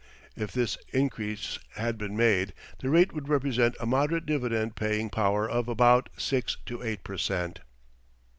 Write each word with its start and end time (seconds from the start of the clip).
If 0.35 0.51
this 0.51 0.79
increase 0.93 1.59
had 1.75 1.95
been 1.99 2.17
made, 2.17 2.55
the 2.79 2.89
rate 2.89 3.13
would 3.13 3.29
represent 3.29 3.75
a 3.79 3.85
moderate 3.85 4.25
dividend 4.25 4.75
paying 4.75 5.11
power 5.11 5.47
of 5.47 5.67
about 5.67 6.09
6 6.17 6.57
to 6.65 6.81
8 6.81 7.03
per 7.03 7.17
cent. 7.19 7.59